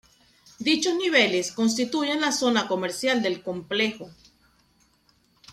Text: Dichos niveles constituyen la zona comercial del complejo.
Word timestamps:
Dichos 0.57 0.95
niveles 0.95 1.51
constituyen 1.51 2.21
la 2.21 2.31
zona 2.31 2.67
comercial 2.67 3.21
del 3.21 3.43
complejo. 3.43 4.09